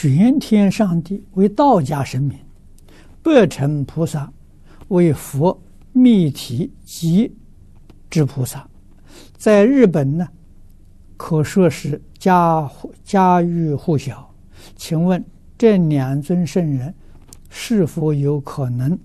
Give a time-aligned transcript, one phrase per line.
[0.00, 2.38] 玄天上帝为道家神明，
[3.20, 4.32] 白乘菩萨
[4.88, 7.28] 为佛密体寂
[8.08, 8.64] 之菩萨，
[9.36, 10.28] 在日本呢，
[11.16, 12.70] 可说是家
[13.02, 14.32] 家喻户晓。
[14.76, 15.24] 请问
[15.58, 16.94] 这两尊圣人
[17.50, 18.96] 是否有可能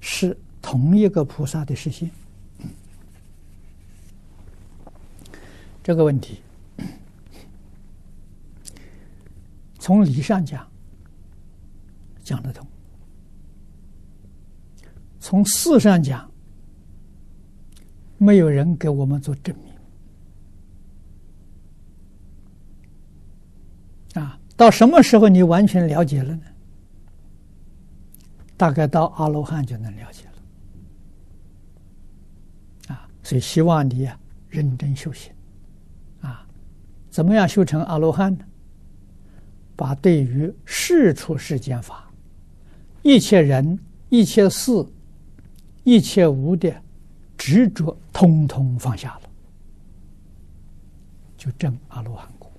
[0.00, 2.10] 是同一个菩萨的示现？
[5.82, 6.38] 这个问题，
[9.90, 10.64] 从理上讲
[12.22, 12.64] 讲得通，
[15.18, 16.30] 从事上讲，
[18.16, 19.52] 没有人给我们做证
[24.14, 24.22] 明。
[24.22, 26.42] 啊，到什么时候你完全了解了呢？
[28.56, 30.32] 大概到阿罗汉就能了解了。
[32.94, 34.16] 啊，所以希望你啊
[34.48, 35.32] 认真修行。
[36.20, 36.46] 啊，
[37.10, 38.44] 怎么样修成阿罗汉呢？
[39.80, 42.04] 把对于世出世间法、
[43.00, 43.78] 一切人、
[44.10, 44.70] 一切事、
[45.84, 46.70] 一切物的
[47.38, 49.22] 执着，通通放下了，
[51.34, 52.52] 就证阿罗汉果。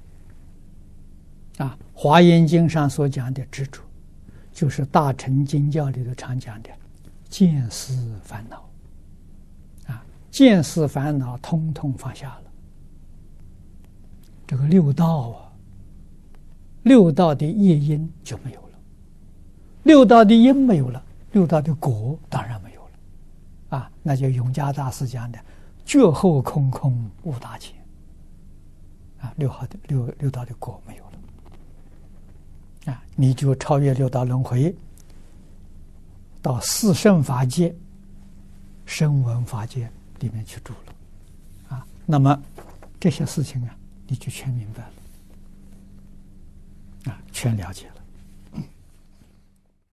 [1.60, 3.84] 啊，《华严经》上所讲的执着，
[4.52, 6.72] 就是大乘经教里头常讲的
[7.30, 8.68] 见思烦恼。
[9.86, 12.44] 啊，见思烦恼通通放下了，
[14.48, 15.51] 这个六道啊，
[16.84, 18.80] 六道的业因就没有了，
[19.84, 23.78] 六道的因没有了，六道的果当然没有了。
[23.78, 25.40] 啊，那就永嘉大师讲的
[25.86, 27.76] “觉后空空无大千”。
[29.22, 32.92] 啊，六号的六六道的果没有了。
[32.92, 34.76] 啊，你就超越六道轮回，
[36.42, 37.76] 到四圣法界、
[38.88, 39.88] 声闻法界
[40.20, 42.42] 里面去住了，啊，那么
[43.00, 44.92] 这些事情啊，你就全明白了，
[47.42, 48.01] 全了解了。